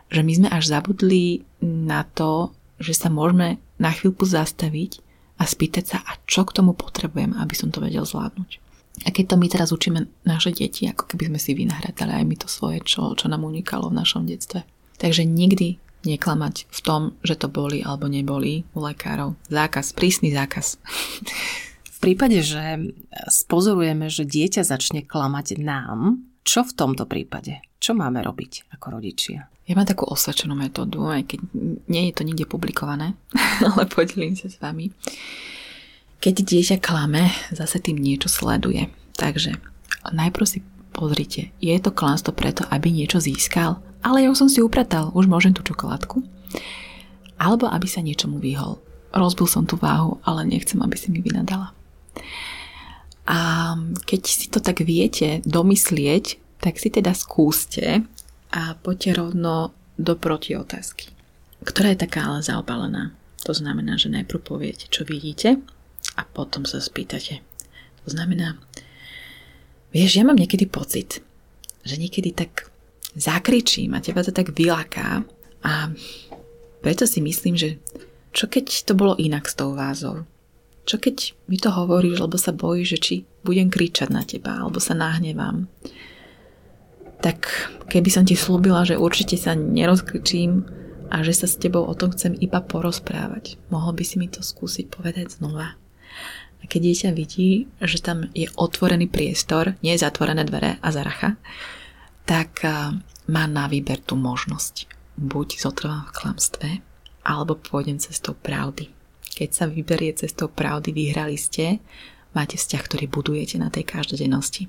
Že 0.09 0.21
my 0.25 0.33
sme 0.33 0.47
až 0.49 0.63
zabudli 0.65 1.45
na 1.61 2.09
to, 2.09 2.57
že 2.81 2.97
sa 2.97 3.13
môžeme 3.13 3.61
na 3.77 3.93
chvíľku 3.93 4.25
zastaviť 4.25 5.06
a 5.37 5.43
spýtať 5.45 5.85
sa, 5.85 5.97
a 6.01 6.17
čo 6.25 6.43
k 6.43 6.53
tomu 6.57 6.73
potrebujem, 6.73 7.37
aby 7.37 7.53
som 7.53 7.69
to 7.69 7.81
vedel 7.81 8.03
zvládnuť. 8.05 8.61
A 9.05 9.13
keď 9.13 9.33
to 9.33 9.35
my 9.37 9.47
teraz 9.47 9.69
učíme 9.69 10.09
naše 10.25 10.49
deti, 10.49 10.89
ako 10.89 11.05
keby 11.05 11.29
sme 11.29 11.39
si 11.39 11.53
vynahradali 11.53 12.17
aj 12.17 12.25
my 12.25 12.35
to 12.41 12.49
svoje, 12.49 12.81
čo, 12.81 13.13
čo 13.13 13.29
nám 13.29 13.45
unikalo 13.45 13.93
v 13.93 13.99
našom 14.01 14.25
detstve. 14.25 14.65
Takže 14.97 15.21
nikdy 15.21 15.77
neklamať 16.01 16.65
v 16.65 16.79
tom, 16.81 17.01
že 17.21 17.37
to 17.37 17.45
boli 17.45 17.85
alebo 17.85 18.09
neboli 18.09 18.65
u 18.73 18.81
lekárov. 18.81 19.37
Zákaz, 19.53 19.93
prísny 19.93 20.33
zákaz. 20.33 20.81
V 21.85 21.97
prípade, 22.01 22.41
že 22.41 22.93
spozorujeme, 23.29 24.09
že 24.09 24.25
dieťa 24.25 24.65
začne 24.65 25.05
klamať 25.05 25.61
nám, 25.61 26.25
čo 26.41 26.63
v 26.65 26.73
tomto 26.73 27.05
prípade? 27.05 27.61
Čo 27.77 27.93
máme 27.93 28.25
robiť 28.25 28.73
ako 28.73 28.97
rodičia? 28.97 29.47
Ja 29.67 29.73
mám 29.75 29.85
takú 29.85 30.07
osvedčenú 30.07 30.55
metódu, 30.55 31.05
aj 31.11 31.27
keď 31.27 31.39
nie 31.91 32.09
je 32.09 32.13
to 32.15 32.23
nikde 32.23 32.47
publikované, 32.47 33.13
ale 33.67 33.83
podelím 33.85 34.33
sa 34.33 34.47
s 34.49 34.57
vami. 34.57 34.89
Keď 36.17 36.35
dieťa 36.41 36.77
klame, 36.81 37.29
zase 37.53 37.77
tým 37.77 38.01
niečo 38.01 38.31
sleduje. 38.31 38.89
Takže 39.13 39.59
najprv 40.09 40.45
si 40.49 40.59
pozrite, 40.95 41.53
je 41.61 41.77
to 41.77 41.93
klamstvo 41.93 42.33
preto, 42.33 42.65
aby 42.73 42.89
niečo 42.89 43.21
získal, 43.21 43.77
ale 44.01 44.25
ja 44.25 44.33
som 44.33 44.49
si 44.49 44.63
upratal, 44.63 45.13
už 45.13 45.29
môžem 45.29 45.53
tú 45.53 45.61
čokoládku. 45.61 46.25
Alebo 47.37 47.69
aby 47.69 47.85
sa 47.85 48.01
niečomu 48.01 48.41
vyhol. 48.41 48.81
Rozbil 49.13 49.45
som 49.45 49.69
tú 49.69 49.77
váhu, 49.77 50.17
ale 50.25 50.47
nechcem, 50.47 50.81
aby 50.81 50.97
si 50.97 51.13
mi 51.13 51.21
vynadala. 51.21 51.75
A 53.27 53.37
keď 54.07 54.21
si 54.25 54.47
to 54.49 54.57
tak 54.63 54.81
viete 54.81 55.43
domyslieť, 55.43 56.39
tak 56.61 56.77
si 56.81 56.89
teda 56.89 57.13
skúste 57.13 58.03
a 58.53 58.73
poďte 58.79 59.17
rovno 59.17 59.75
do 59.97 60.13
protiotázky, 60.17 61.09
ktorá 61.65 61.93
je 61.93 62.03
taká 62.05 62.29
ale 62.29 62.45
zaobalená. 62.45 63.13
To 63.45 63.53
znamená, 63.53 63.95
že 63.95 64.11
najprv 64.11 64.39
poviete, 64.43 64.85
čo 64.89 65.07
vidíte 65.07 65.61
a 66.17 66.21
potom 66.25 66.67
sa 66.67 66.81
spýtate. 66.81 67.41
To 68.03 68.07
znamená, 68.11 68.57
vieš, 69.93 70.19
ja 70.19 70.23
mám 70.25 70.39
niekedy 70.39 70.67
pocit, 70.67 71.21
že 71.83 71.95
niekedy 71.95 72.33
tak 72.33 72.67
zakričím 73.17 73.95
a 73.97 74.03
teba 74.03 74.21
to 74.21 74.33
tak 74.33 74.53
vylaká 74.53 75.23
a 75.63 75.89
preto 76.81 77.09
si 77.09 77.19
myslím, 77.23 77.57
že 77.57 77.81
čo 78.35 78.45
keď 78.45 78.85
to 78.85 78.93
bolo 78.93 79.17
inak 79.17 79.49
s 79.49 79.57
tou 79.57 79.73
vázou? 79.73 80.27
čo 80.87 80.95
keď 80.95 81.35
mi 81.51 81.59
to 81.59 81.67
hovoríš, 81.67 82.23
lebo 82.23 82.39
sa 82.39 82.55
bojíš, 82.55 82.87
že 82.95 82.99
či 83.03 83.13
budem 83.43 83.67
kričať 83.67 84.07
na 84.07 84.23
teba, 84.23 84.63
alebo 84.63 84.79
sa 84.79 84.95
nahnevám. 84.95 85.67
Tak 87.17 87.49
keby 87.89 88.09
som 88.13 88.23
ti 88.23 88.37
slúbila, 88.37 88.85
že 88.85 88.99
určite 88.99 89.35
sa 89.41 89.57
nerozkričím 89.57 90.69
a 91.09 91.23
že 91.23 91.33
sa 91.33 91.47
s 91.49 91.57
tebou 91.57 91.87
o 91.87 91.97
tom 91.97 92.13
chcem 92.13 92.35
iba 92.37 92.59
porozprávať, 92.59 93.57
mohol 93.71 93.95
by 93.95 94.03
si 94.03 94.19
mi 94.19 94.27
to 94.27 94.43
skúsiť 94.43 94.91
povedať 94.91 95.39
znova. 95.39 95.79
A 96.57 96.63
keď 96.65 96.79
dieťa 96.91 97.09
vidí, 97.15 97.69
že 97.79 98.01
tam 98.01 98.27
je 98.33 98.49
otvorený 98.57 99.07
priestor, 99.07 99.77
nie 99.85 99.95
je 99.95 100.03
zatvorené 100.03 100.43
dvere 100.43 100.81
a 100.81 100.87
zaracha, 100.91 101.39
tak 102.27 102.59
má 103.31 103.43
na 103.47 103.71
výber 103.71 104.03
tú 104.03 104.19
možnosť. 104.19 104.89
Buď 105.17 105.63
zotrvám 105.63 106.11
v 106.11 106.15
klamstve, 106.17 106.69
alebo 107.25 107.55
pôjdem 107.57 107.97
cestou 107.97 108.35
pravdy. 108.35 108.91
Keď 109.37 109.49
sa 109.53 109.65
vyberie 109.69 110.17
cestou 110.17 110.49
pravdy, 110.49 110.91
vyhrali 110.91 111.37
ste, 111.37 111.77
máte 112.33 112.57
vzťah, 112.57 112.83
ktorý 112.83 113.05
budujete 113.07 113.61
na 113.61 113.69
tej 113.69 113.85
každodennosti. 113.85 114.67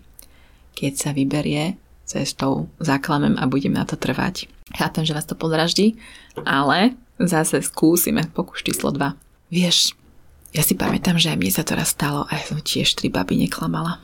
Keď 0.76 0.92
sa 0.94 1.10
vyberie 1.16 1.80
cestou, 2.08 2.72
zaklamem 2.80 3.36
a 3.36 3.44
budem 3.44 3.76
na 3.76 3.84
to 3.84 4.00
trvať. 4.00 4.48
Chápem, 4.72 5.04
že 5.04 5.12
vás 5.12 5.28
to 5.28 5.36
podraždí, 5.36 6.00
ale 6.48 6.96
zase 7.20 7.60
skúsime 7.60 8.24
pokus 8.32 8.64
číslo 8.64 8.88
2. 8.88 9.52
Vieš, 9.52 9.92
ja 10.56 10.64
si 10.64 10.72
pamätám, 10.72 11.20
že 11.20 11.36
aj 11.36 11.38
mne 11.38 11.52
sa 11.52 11.64
to 11.64 11.76
raz 11.76 11.92
stalo 11.92 12.24
a 12.24 12.32
ja 12.40 12.44
som 12.48 12.56
tiež 12.64 12.96
tri 12.96 13.12
baby 13.12 13.36
neklamala. 13.36 14.00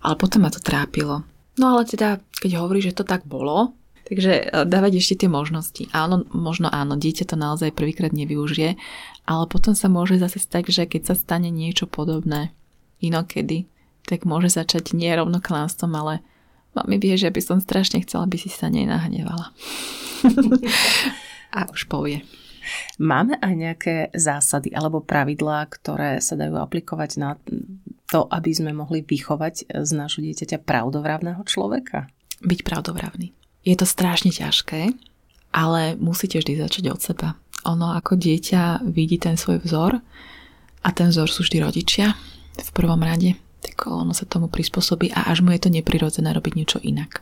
Ale 0.00 0.16
potom 0.16 0.48
ma 0.48 0.48
to 0.48 0.64
trápilo. 0.64 1.20
No 1.60 1.76
ale 1.76 1.84
teda, 1.84 2.24
keď 2.40 2.56
hovorí, 2.56 2.80
že 2.80 2.96
to 2.96 3.04
tak 3.04 3.28
bolo, 3.28 3.76
Takže 4.10 4.32
e, 4.42 4.44
dávať 4.66 4.98
ešte 4.98 5.22
tie 5.22 5.30
možnosti. 5.30 5.86
Áno, 5.94 6.26
možno 6.34 6.66
áno, 6.66 6.98
dieťa 6.98 7.30
to 7.30 7.36
naozaj 7.38 7.70
prvýkrát 7.70 8.10
nevyužije, 8.10 8.74
ale 9.22 9.44
potom 9.46 9.78
sa 9.78 9.86
môže 9.86 10.18
zase 10.18 10.42
stať, 10.42 10.74
že 10.74 10.82
keď 10.90 11.12
sa 11.12 11.14
stane 11.14 11.46
niečo 11.46 11.86
podobné 11.86 12.50
inokedy, 12.98 13.70
tak 14.10 14.26
môže 14.26 14.50
začať 14.50 14.98
nie 14.98 15.14
rovno 15.14 15.38
klamstvom, 15.38 15.94
ale 15.94 16.14
mami 16.76 16.96
vie, 17.02 17.14
že 17.18 17.30
by 17.30 17.40
som 17.42 17.58
strašne 17.58 18.02
chcela, 18.04 18.26
aby 18.26 18.38
si 18.38 18.50
sa 18.50 18.70
nenahnevala. 18.70 19.52
A 21.56 21.66
už 21.70 21.90
povie. 21.90 22.22
Máme 23.00 23.34
aj 23.40 23.54
nejaké 23.56 23.94
zásady 24.14 24.70
alebo 24.70 25.02
pravidlá, 25.02 25.66
ktoré 25.66 26.22
sa 26.22 26.38
dajú 26.38 26.60
aplikovať 26.60 27.10
na 27.18 27.34
to, 28.06 28.30
aby 28.30 28.50
sme 28.54 28.70
mohli 28.70 29.02
vychovať 29.02 29.70
z 29.70 29.90
nášho 29.96 30.22
dieťaťa 30.22 30.62
pravdovravného 30.62 31.42
človeka? 31.48 32.06
Byť 32.44 32.60
pravdovravný. 32.62 33.34
Je 33.66 33.74
to 33.76 33.84
strašne 33.84 34.30
ťažké, 34.30 34.94
ale 35.52 35.98
musíte 35.98 36.38
vždy 36.38 36.62
začať 36.62 36.84
od 36.92 37.00
seba. 37.00 37.28
Ono 37.68 37.92
ako 37.92 38.16
dieťa 38.16 38.86
vidí 38.88 39.20
ten 39.20 39.36
svoj 39.36 39.60
vzor 39.60 40.00
a 40.80 40.88
ten 40.94 41.12
vzor 41.12 41.28
sú 41.28 41.44
vždy 41.44 41.58
rodičia 41.60 42.16
v 42.56 42.70
prvom 42.72 43.00
rade, 43.04 43.36
tak 43.60 43.86
ono 43.86 44.16
sa 44.16 44.24
tomu 44.24 44.48
prispôsobí 44.48 45.12
a 45.12 45.28
až 45.28 45.44
mu 45.44 45.52
je 45.52 45.60
to 45.60 45.70
neprirodzené 45.70 46.32
robiť 46.32 46.52
niečo 46.56 46.78
inak. 46.80 47.20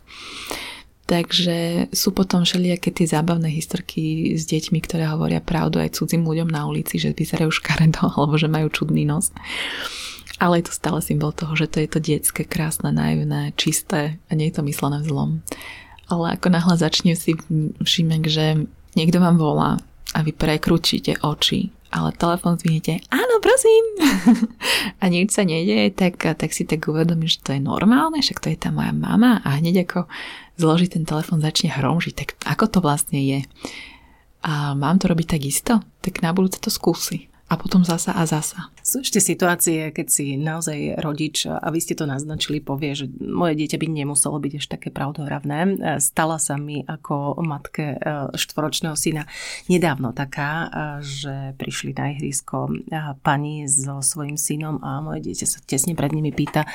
Takže 1.09 1.89
sú 1.89 2.13
potom 2.13 2.45
všelijaké 2.45 2.93
tie 2.93 3.09
zábavné 3.09 3.49
historky 3.49 4.37
s 4.37 4.45
deťmi, 4.45 4.79
ktoré 4.85 5.09
hovoria 5.09 5.41
pravdu 5.41 5.81
aj 5.81 5.97
cudzím 5.97 6.29
ľuďom 6.29 6.53
na 6.53 6.69
ulici, 6.69 7.01
že 7.01 7.17
vyzerajú 7.17 7.49
škaredo 7.49 8.07
alebo 8.17 8.37
že 8.37 8.47
majú 8.47 8.69
čudný 8.71 9.09
nos. 9.09 9.33
Ale 10.39 10.63
je 10.63 10.71
to 10.71 10.73
stále 10.77 10.99
symbol 11.03 11.35
toho, 11.35 11.51
že 11.59 11.67
to 11.67 11.83
je 11.83 11.89
to 11.91 11.99
detské, 11.99 12.47
krásne, 12.47 12.95
naivné, 12.95 13.51
čisté 13.59 14.23
a 14.31 14.39
nie 14.39 14.53
je 14.53 14.61
to 14.61 14.63
myslené 14.63 15.03
vzlom 15.03 15.43
ale 16.09 16.35
ako 16.35 16.49
náhle 16.49 16.75
začne 16.75 17.13
si 17.15 17.37
všímať, 17.85 18.23
že 18.27 18.65
niekto 18.97 19.21
vám 19.21 19.37
volá 19.37 19.77
a 20.17 20.19
vy 20.25 20.33
prekručíte 20.33 21.21
oči, 21.21 21.69
ale 21.89 22.13
telefon 22.17 22.61
zvihnete, 22.61 23.01
áno, 23.09 23.41
prosím, 23.41 23.85
a 25.03 25.05
nič 25.09 25.33
sa 25.33 25.45
nedieje, 25.45 25.95
tak, 25.95 26.21
tak 26.21 26.51
si 26.53 26.69
tak 26.69 26.85
uvedomíš, 26.85 27.41
že 27.41 27.45
to 27.45 27.51
je 27.57 27.61
normálne, 27.65 28.21
však 28.21 28.41
to 28.45 28.49
je 28.53 28.59
tá 28.59 28.69
moja 28.69 28.93
mama 28.93 29.41
a 29.45 29.57
hneď 29.57 29.89
ako 29.89 30.09
zloží 30.59 30.91
ten 30.91 31.09
telefon, 31.09 31.41
začne 31.41 31.73
hromžiť, 31.73 32.15
tak 32.17 32.29
ako 32.45 32.65
to 32.69 32.79
vlastne 32.85 33.21
je? 33.21 33.41
A 34.45 34.73
mám 34.75 35.01
to 35.01 35.09
robiť 35.09 35.39
takisto? 35.39 35.81
Tak 36.05 36.21
na 36.21 36.33
budúce 36.33 36.61
to 36.61 36.71
skúsi 36.73 37.28
a 37.49 37.57
potom 37.57 37.81
zasa 37.81 38.13
a 38.13 38.29
zasa. 38.29 38.69
Sú 38.85 39.01
ešte 39.01 39.25
situácie, 39.25 39.89
keď 39.89 40.07
si 40.13 40.37
naozaj 40.37 41.01
rodič, 41.01 41.49
a 41.49 41.65
vy 41.73 41.81
ste 41.81 41.97
to 41.97 42.05
naznačili, 42.05 42.61
povie, 42.61 42.93
že 42.93 43.09
moje 43.25 43.57
dieťa 43.57 43.81
by 43.81 43.87
nemuselo 43.89 44.37
byť 44.37 44.53
ešte 44.61 44.73
také 44.77 44.89
pravdohravné. 44.93 45.81
Stala 45.97 46.37
sa 46.37 46.61
mi 46.61 46.85
ako 46.85 47.41
matke 47.41 47.97
e, 47.97 47.99
štvoročného 48.37 48.93
syna 48.93 49.25
nedávno 49.73 50.13
taká, 50.13 50.51
e, 50.51 50.69
že 51.01 51.35
prišli 51.57 51.97
na 51.97 52.13
ihrisko 52.13 52.69
e, 52.69 52.73
pani 53.25 53.65
so 53.65 54.05
svojím 54.05 54.37
synom 54.37 54.85
a 54.85 55.01
moje 55.01 55.25
dieťa 55.33 55.47
sa 55.49 55.59
tesne 55.65 55.97
pred 55.97 56.13
nimi 56.13 56.37
pýta, 56.37 56.69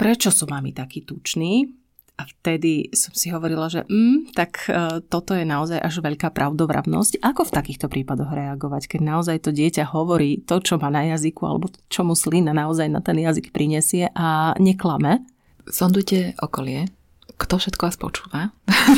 prečo 0.00 0.32
sú 0.32 0.48
mami 0.48 0.72
taký 0.72 1.04
tučný? 1.04 1.68
A 2.16 2.24
vtedy 2.24 2.88
som 2.96 3.12
si 3.12 3.28
hovorila, 3.28 3.68
že 3.68 3.84
mm, 3.84 4.32
tak 4.32 4.64
uh, 4.72 5.04
toto 5.04 5.36
je 5.36 5.44
naozaj 5.44 5.76
až 5.76 6.00
veľká 6.00 6.32
pravdovravnosť. 6.32 7.20
Ako 7.20 7.44
v 7.44 7.54
takýchto 7.60 7.92
prípadoch 7.92 8.32
reagovať, 8.32 8.96
keď 8.96 9.00
naozaj 9.04 9.44
to 9.44 9.52
dieťa 9.52 9.92
hovorí 9.92 10.40
to, 10.48 10.56
čo 10.64 10.80
má 10.80 10.88
na 10.88 11.04
jazyku, 11.12 11.44
alebo 11.44 11.68
čo 11.92 12.08
mu 12.08 12.16
slina 12.16 12.56
naozaj 12.56 12.88
na 12.88 13.04
ten 13.04 13.20
jazyk 13.20 13.52
prinesie 13.52 14.08
a 14.16 14.56
neklame? 14.56 15.28
Sondujte 15.68 16.32
okolie, 16.40 16.88
kto 17.36 17.60
všetko 17.60 17.82
vás 17.84 18.00
počúva. 18.00 18.40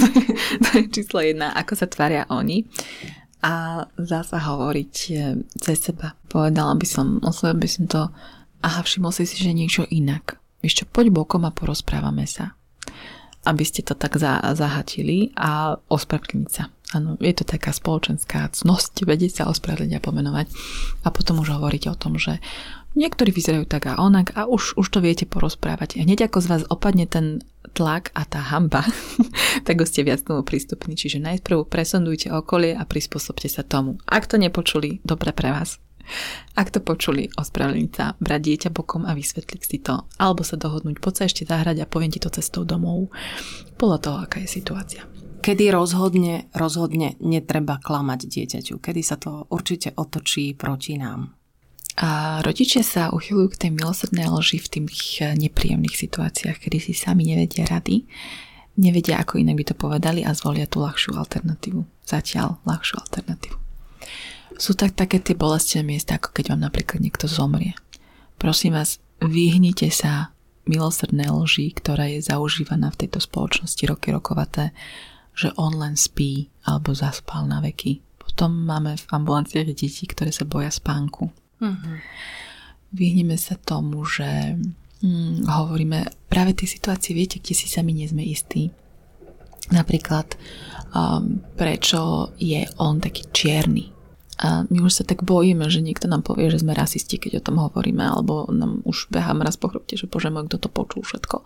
to 0.62 0.68
je 0.78 0.86
číslo 0.86 1.18
jedna, 1.18 1.50
ako 1.58 1.74
sa 1.74 1.90
tvária 1.90 2.22
oni. 2.30 2.70
A 3.42 3.82
zasa 3.98 4.38
hovoriť 4.38 4.94
e, 5.10 5.12
cez 5.58 5.78
seba. 5.78 6.14
Povedala 6.30 6.74
by 6.78 6.86
som, 6.86 7.18
oslovil 7.22 7.66
by 7.66 7.70
som 7.70 7.84
to, 7.90 8.02
aha, 8.62 8.82
všimol 8.86 9.10
si 9.10 9.26
si, 9.26 9.42
že 9.42 9.50
niečo 9.50 9.86
inak. 9.90 10.38
Čo, 10.62 10.86
poď 10.90 11.14
bokom 11.14 11.46
a 11.46 11.54
porozprávame 11.54 12.26
sa 12.26 12.57
aby 13.48 13.64
ste 13.64 13.80
to 13.80 13.96
tak 13.96 14.20
zahatili 14.20 15.32
a 15.32 15.80
ospravedlniť 15.88 16.50
sa. 16.52 16.68
Áno, 16.92 17.20
je 17.20 17.32
to 17.36 17.44
taká 17.44 17.72
spoločenská 17.72 18.48
cnosť, 18.52 19.08
vedieť 19.08 19.40
sa 19.40 19.48
ospravedlniť 19.48 19.96
a 19.96 20.04
pomenovať 20.04 20.46
a 21.04 21.08
potom 21.08 21.40
už 21.40 21.56
hovoríte 21.56 21.88
o 21.92 21.96
tom, 21.96 22.16
že 22.16 22.40
niektorí 22.96 23.32
vyzerajú 23.32 23.68
tak 23.68 23.92
a 23.92 24.00
onak 24.00 24.32
a 24.36 24.48
už, 24.48 24.76
už 24.76 24.88
to 24.88 25.04
viete 25.04 25.28
porozprávať. 25.28 26.00
A 26.00 26.04
hneď 26.04 26.28
ako 26.28 26.44
z 26.44 26.48
vás 26.48 26.62
opadne 26.68 27.04
ten 27.04 27.44
tlak 27.76 28.12
a 28.16 28.24
tá 28.24 28.40
hamba, 28.40 28.84
tak 29.68 29.84
ste 29.84 30.04
viac 30.04 30.24
tomu 30.24 30.44
prístupní. 30.44 30.96
Čiže 30.96 31.20
najprv 31.20 31.68
presondujte 31.68 32.32
okolie 32.32 32.72
a 32.72 32.88
prispôsobte 32.88 33.48
sa 33.52 33.64
tomu. 33.64 34.00
Ak 34.08 34.24
to 34.24 34.40
nepočuli, 34.40 35.04
dobre 35.04 35.36
pre 35.36 35.52
vás. 35.52 35.76
Ak 36.58 36.74
to 36.74 36.82
počuli, 36.82 37.30
ospravedlniť 37.36 37.90
sa, 37.94 38.16
brať 38.18 38.40
dieťa 38.44 38.70
bokom 38.74 39.06
a 39.06 39.14
vysvetliť 39.14 39.62
si 39.62 39.78
to, 39.78 40.04
alebo 40.18 40.42
sa 40.42 40.58
dohodnúť, 40.58 40.98
poď 40.98 41.14
sa 41.14 41.24
ešte 41.28 41.46
zahrať 41.46 41.84
a 41.84 41.90
poviem 41.90 42.10
ti 42.10 42.20
to 42.22 42.32
cestou 42.32 42.66
domov, 42.66 43.12
podľa 43.78 43.98
toho, 44.02 44.16
aká 44.24 44.42
je 44.42 44.50
situácia. 44.50 45.06
Kedy 45.38 45.70
rozhodne, 45.70 46.50
rozhodne 46.50 47.14
netreba 47.22 47.78
klamať 47.78 48.26
dieťaťu? 48.26 48.82
Kedy 48.82 49.00
sa 49.06 49.14
to 49.14 49.46
určite 49.54 49.94
otočí 49.94 50.50
proti 50.58 50.98
nám? 50.98 51.38
A 51.98 52.38
rodičia 52.46 52.86
sa 52.86 53.10
uchylujú 53.10 53.54
k 53.54 53.60
tej 53.66 53.70
milosrdnej 53.74 54.30
loži 54.30 54.62
v 54.62 54.70
tých 54.70 55.22
nepríjemných 55.34 55.98
situáciách, 55.98 56.62
kedy 56.62 56.78
si 56.78 56.92
sami 56.94 57.26
nevedia 57.26 57.66
rady, 57.66 58.06
nevedia, 58.78 59.18
ako 59.18 59.42
inak 59.42 59.58
by 59.58 59.64
to 59.66 59.74
povedali 59.74 60.22
a 60.22 60.30
zvolia 60.30 60.70
tú 60.70 60.78
ľahšiu 60.78 61.18
alternatívu. 61.18 61.82
Zatiaľ 62.06 62.62
ľahšiu 62.62 63.02
alternatívu. 63.02 63.56
Sú 64.58 64.74
tak 64.74 64.98
také 64.98 65.22
tie 65.22 65.38
bolestivé 65.38 65.86
miesta, 65.86 66.18
ako 66.18 66.34
keď 66.34 66.50
vám 66.50 66.66
napríklad 66.66 66.98
niekto 66.98 67.30
zomrie. 67.30 67.78
Prosím 68.42 68.74
vás, 68.74 68.98
vyhnite 69.22 69.86
sa 69.94 70.34
milosrdné 70.66 71.30
lži, 71.30 71.70
ktorá 71.78 72.10
je 72.10 72.26
zaužívaná 72.26 72.90
v 72.90 73.06
tejto 73.06 73.22
spoločnosti 73.22 73.80
roky 73.86 74.10
rokovaté, 74.10 74.74
že 75.32 75.54
on 75.54 75.78
len 75.78 75.94
spí 75.94 76.50
alebo 76.66 76.90
zaspal 76.90 77.46
na 77.46 77.62
veky. 77.62 78.02
Potom 78.18 78.66
máme 78.66 78.98
v 78.98 79.06
ambulanciách 79.08 79.70
deti, 79.70 79.86
ktoré 79.88 80.34
sa 80.34 80.42
boja 80.42 80.74
spánku. 80.74 81.30
Mm-hmm. 81.62 81.96
Vyhneme 82.98 83.38
sa 83.38 83.54
tomu, 83.54 84.02
že 84.04 84.58
hm, 85.00 85.46
hovoríme 85.46 86.26
práve 86.26 86.58
tie 86.58 86.66
situácie, 86.66 87.14
viete, 87.14 87.38
kde 87.38 87.54
si 87.54 87.70
sami 87.70 87.94
nie 87.94 88.10
sme 88.10 88.26
istí. 88.26 88.74
Napríklad, 89.70 90.34
um, 90.96 91.44
prečo 91.54 92.32
je 92.40 92.64
on 92.80 92.98
taký 92.98 93.28
čierny, 93.30 93.97
a 94.38 94.62
my 94.70 94.86
už 94.86 95.02
sa 95.02 95.04
tak 95.04 95.26
bojíme, 95.26 95.66
že 95.66 95.82
niekto 95.82 96.06
nám 96.06 96.22
povie, 96.22 96.46
že 96.46 96.62
sme 96.62 96.70
rasisti, 96.70 97.18
keď 97.18 97.42
o 97.42 97.44
tom 97.50 97.56
hovoríme, 97.58 98.06
alebo 98.06 98.46
nám 98.54 98.86
už 98.86 99.10
behá 99.10 99.34
raz 99.34 99.58
po 99.58 99.66
chrbte, 99.66 99.98
že 99.98 100.06
bože 100.06 100.30
môj, 100.30 100.46
kto 100.46 100.62
to 100.62 100.68
počul 100.70 101.02
všetko. 101.02 101.42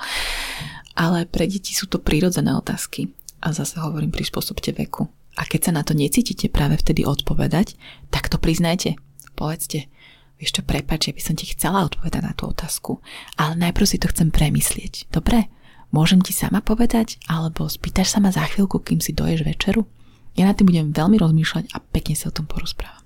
Ale 0.92 1.24
pre 1.24 1.48
deti 1.48 1.72
sú 1.72 1.88
to 1.88 1.96
prírodzené 1.96 2.52
otázky. 2.52 3.08
A 3.40 3.56
zase 3.56 3.80
hovorím, 3.80 4.12
prispôsobte 4.12 4.76
veku. 4.76 5.08
A 5.40 5.48
keď 5.48 5.72
sa 5.72 5.72
na 5.72 5.82
to 5.82 5.96
necítite 5.96 6.52
práve 6.52 6.76
vtedy 6.76 7.08
odpovedať, 7.08 7.80
tak 8.12 8.28
to 8.28 8.36
priznajte. 8.36 9.00
Povedzte, 9.32 9.88
čo, 10.36 10.60
prepač, 10.60 11.08
ja 11.08 11.16
by 11.16 11.22
som 11.24 11.34
ti 11.38 11.48
chcela 11.48 11.88
odpovedať 11.88 12.22
na 12.22 12.36
tú 12.36 12.52
otázku, 12.52 13.00
ale 13.40 13.56
najprv 13.56 13.86
si 13.88 13.96
to 13.96 14.12
chcem 14.12 14.28
premyslieť. 14.28 15.08
Dobre? 15.08 15.48
Môžem 15.92 16.24
ti 16.24 16.32
sama 16.32 16.64
povedať, 16.64 17.20
alebo 17.28 17.68
spýtaš 17.68 18.16
sa 18.16 18.18
ma 18.20 18.32
za 18.32 18.44
chvíľku, 18.48 18.80
kým 18.80 19.00
si 19.00 19.12
doješ 19.12 19.44
večeru? 19.44 19.84
Ja 20.36 20.48
na 20.48 20.56
tým 20.56 20.72
budem 20.72 20.96
veľmi 20.96 21.20
rozmýšľať 21.20 21.76
a 21.76 21.78
pekne 21.80 22.16
sa 22.16 22.32
o 22.32 22.36
tom 22.36 22.48
porozprávame. 22.48 23.02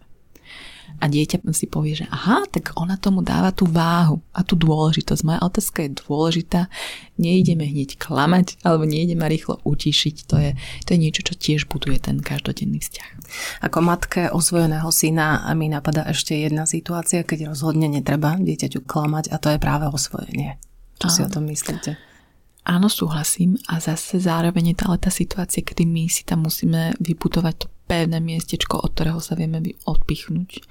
a 0.96 1.04
dieťa 1.12 1.44
si 1.52 1.68
povie, 1.68 1.92
že 1.92 2.06
aha, 2.08 2.48
tak 2.48 2.72
ona 2.72 2.96
tomu 2.96 3.20
dáva 3.20 3.52
tú 3.52 3.68
váhu 3.68 4.24
a 4.32 4.40
tú 4.40 4.56
dôležitosť. 4.56 5.22
Moja 5.28 5.40
otázka 5.44 5.84
je 5.84 5.90
dôležitá. 5.92 6.72
Neideme 7.20 7.68
hneď 7.68 8.00
klamať 8.00 8.56
alebo 8.64 8.88
neideme 8.88 9.28
rýchlo 9.28 9.60
utišiť. 9.60 10.16
To 10.32 10.36
je, 10.40 10.50
to 10.88 10.96
je 10.96 10.98
niečo, 10.98 11.20
čo 11.20 11.36
tiež 11.36 11.68
buduje 11.68 12.00
ten 12.00 12.24
každodenný 12.24 12.80
vzťah. 12.80 13.08
Ako 13.68 13.78
matke 13.84 14.32
osvojeného 14.32 14.88
syna 14.88 15.44
mi 15.52 15.68
napadá 15.68 16.08
ešte 16.08 16.32
jedna 16.32 16.64
situácia, 16.64 17.28
keď 17.28 17.52
rozhodne 17.52 17.92
netreba 17.92 18.40
dieťaťu 18.40 18.88
klamať 18.88 19.28
a 19.32 19.36
to 19.36 19.52
je 19.52 19.58
práve 19.60 19.84
osvojenie. 19.92 20.56
Čo 20.96 21.08
si 21.12 21.20
o 21.20 21.28
tom 21.28 21.44
myslíte? 21.52 22.00
Áno, 22.66 22.90
súhlasím 22.90 23.54
a 23.70 23.78
zase 23.78 24.18
zároveň 24.18 24.74
je 24.74 24.82
ale 24.90 24.98
tá 24.98 25.06
situácia, 25.06 25.62
kedy 25.62 25.86
my 25.86 26.10
si 26.10 26.26
tam 26.26 26.50
musíme 26.50 26.98
vyputovať 26.98 27.54
to 27.62 27.66
pevné 27.86 28.18
miestečko, 28.18 28.82
od 28.82 28.90
ktorého 28.90 29.22
sa 29.22 29.38
vieme 29.38 29.62
odpichnúť. 29.86 30.66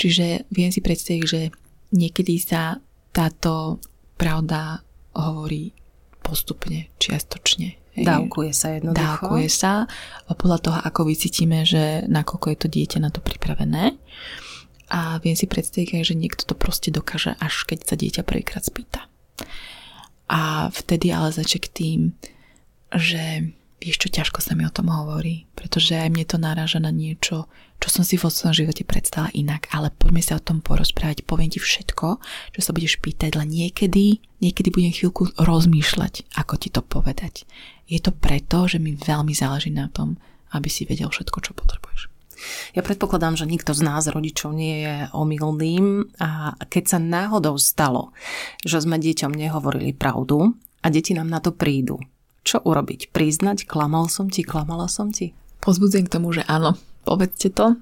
Čiže 0.00 0.48
viem 0.48 0.72
si 0.72 0.80
predstaviť, 0.80 1.24
že 1.28 1.52
niekedy 1.92 2.40
sa 2.40 2.80
táto 3.12 3.84
pravda 4.16 4.80
hovorí 5.12 5.76
postupne, 6.24 6.88
čiastočne. 6.96 7.76
Dávkuje 8.00 8.52
sa 8.56 8.80
jednoducho. 8.80 9.28
Dávkuje 9.28 9.48
sa 9.52 9.84
podľa 10.32 10.58
toho, 10.64 10.78
ako 10.80 11.04
vycítime, 11.04 11.68
že 11.68 12.08
nakoľko 12.08 12.46
je 12.48 12.58
to 12.64 12.68
dieťa 12.72 12.98
na 13.04 13.12
to 13.12 13.20
pripravené. 13.20 13.92
A 14.88 15.20
viem 15.20 15.36
si 15.36 15.44
predstaviť 15.44 16.00
že 16.00 16.16
niekto 16.16 16.48
to 16.48 16.56
proste 16.56 16.88
dokáže, 16.88 17.36
až 17.36 17.68
keď 17.68 17.78
sa 17.84 17.94
dieťa 18.00 18.22
prvýkrát 18.24 18.64
spýta. 18.64 19.09
A 20.30 20.70
vtedy 20.70 21.10
ale 21.10 21.34
začne 21.34 21.58
k 21.58 21.68
tým, 21.74 22.00
že 22.94 23.50
vieš 23.80 23.96
čo, 24.06 24.08
ťažko 24.12 24.38
sa 24.44 24.52
mi 24.54 24.62
o 24.62 24.70
tom 24.70 24.92
hovorí, 24.92 25.48
pretože 25.56 25.96
aj 25.96 26.12
mne 26.12 26.24
to 26.28 26.36
naráža 26.36 26.78
na 26.78 26.92
niečo, 26.92 27.48
čo 27.80 27.88
som 27.88 28.04
si 28.04 28.20
vo 28.20 28.28
svojom 28.28 28.52
živote 28.52 28.84
predstavila 28.84 29.32
inak, 29.32 29.72
ale 29.72 29.88
poďme 29.88 30.20
sa 30.20 30.36
o 30.36 30.44
tom 30.44 30.60
porozprávať, 30.60 31.24
poviem 31.24 31.48
ti 31.48 31.56
všetko, 31.56 32.20
čo 32.52 32.60
sa 32.60 32.76
budeš 32.76 33.00
pýtať, 33.00 33.40
len 33.40 33.48
niekedy, 33.48 34.20
niekedy 34.44 34.68
budem 34.68 34.92
chvíľku 34.92 35.32
rozmýšľať, 35.40 36.36
ako 36.36 36.54
ti 36.60 36.68
to 36.68 36.84
povedať. 36.84 37.48
Je 37.88 37.98
to 37.98 38.12
preto, 38.12 38.68
že 38.68 38.76
mi 38.76 38.92
veľmi 38.92 39.32
záleží 39.32 39.72
na 39.72 39.88
tom, 39.88 40.20
aby 40.52 40.68
si 40.68 40.84
vedel 40.84 41.08
všetko, 41.08 41.38
čo 41.40 41.56
potrebuješ. 41.56 42.09
Ja 42.72 42.80
predpokladám, 42.84 43.36
že 43.36 43.48
nikto 43.48 43.72
z 43.76 43.82
nás, 43.84 44.08
rodičov, 44.10 44.54
nie 44.54 44.86
je 44.86 44.96
omylným 45.12 46.14
a 46.20 46.54
keď 46.68 46.84
sa 46.96 46.98
náhodou 46.98 47.58
stalo, 47.60 48.12
že 48.62 48.82
sme 48.82 49.00
deťom 49.00 49.32
nehovorili 49.32 49.96
pravdu 49.96 50.54
a 50.80 50.86
deti 50.88 51.12
nám 51.12 51.28
na 51.28 51.38
to 51.38 51.52
prídu, 51.52 52.00
čo 52.42 52.60
urobiť? 52.64 53.12
Priznať, 53.12 53.68
klamal 53.68 54.08
som 54.08 54.32
ti, 54.32 54.46
klamala 54.46 54.88
som 54.88 55.12
ti? 55.12 55.36
Pozbudzujem 55.60 56.08
k 56.08 56.14
tomu, 56.16 56.32
že 56.32 56.46
áno, 56.48 56.76
povedzte 57.04 57.52
to 57.52 57.76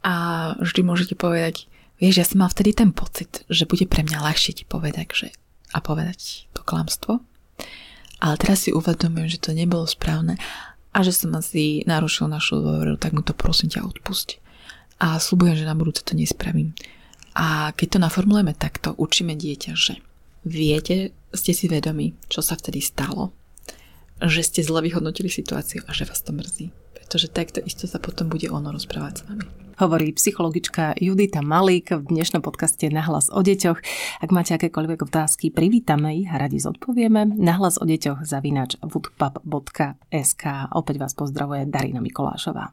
a 0.00 0.14
vždy 0.62 0.80
môžete 0.86 1.14
povedať, 1.18 1.68
vieš, 2.00 2.14
ja 2.22 2.26
som 2.26 2.40
mal 2.40 2.48
vtedy 2.48 2.72
ten 2.72 2.94
pocit, 2.94 3.44
že 3.52 3.68
bude 3.68 3.84
pre 3.84 4.06
mňa 4.06 4.22
ľahšie 4.22 4.62
ti 4.62 4.64
povedať, 4.64 5.06
že 5.12 5.28
a 5.74 5.82
povedať 5.82 6.48
to 6.54 6.62
klamstvo. 6.62 7.20
Ale 8.16 8.40
teraz 8.40 8.64
si 8.64 8.72
uvedomujem, 8.72 9.28
že 9.28 9.42
to 9.42 9.52
nebolo 9.52 9.84
správne 9.84 10.40
a 10.96 11.04
že 11.04 11.12
som 11.12 11.36
asi 11.36 11.84
narušil 11.84 12.24
našu 12.24 12.64
dôveru, 12.64 12.96
tak 12.96 13.12
mu 13.12 13.20
to 13.20 13.36
prosím 13.36 13.68
ťa 13.68 13.84
odpusť. 13.84 14.40
A 14.96 15.20
slúbujem, 15.20 15.60
že 15.60 15.68
na 15.68 15.76
budúce 15.76 16.00
to 16.00 16.16
nespravím. 16.16 16.72
A 17.36 17.76
keď 17.76 17.96
to 17.96 17.98
naformulujeme 18.00 18.56
takto, 18.56 18.96
učíme 18.96 19.36
dieťa, 19.36 19.72
že 19.76 20.00
viete, 20.48 21.12
ste 21.36 21.52
si 21.52 21.68
vedomi, 21.68 22.16
čo 22.32 22.40
sa 22.40 22.56
vtedy 22.56 22.80
stalo, 22.80 23.36
že 24.24 24.40
ste 24.40 24.64
zle 24.64 24.80
vyhodnotili 24.80 25.28
situáciu 25.28 25.84
a 25.84 25.92
že 25.92 26.08
vás 26.08 26.24
to 26.24 26.32
mrzí. 26.32 26.72
Pretože 26.96 27.28
takto 27.28 27.60
isto 27.60 27.84
sa 27.84 28.00
potom 28.00 28.32
bude 28.32 28.48
ono 28.48 28.72
rozprávať 28.72 29.20
s 29.20 29.22
vami 29.28 29.65
hovorí 29.78 30.12
psychologička 30.12 30.96
Judita 30.96 31.44
Malík 31.44 31.92
v 31.92 32.04
dnešnom 32.08 32.40
podcaste 32.40 32.88
Nahlas 32.88 33.28
o 33.28 33.40
deťoch. 33.44 33.78
Ak 34.24 34.30
máte 34.32 34.56
akékoľvek 34.56 35.06
otázky, 35.06 35.52
privítame 35.52 36.24
ich 36.24 36.28
a 36.32 36.40
radi 36.40 36.56
zodpovieme. 36.60 37.36
Nahlas 37.36 37.76
o 37.76 37.84
deťoch 37.84 38.24
zavinač 38.24 38.80
woodpub.sk. 38.80 40.42
Opäť 40.72 40.96
vás 40.96 41.12
pozdravuje 41.12 41.68
Darina 41.68 42.00
Mikolášová. 42.00 42.72